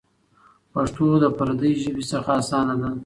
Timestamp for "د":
1.23-1.25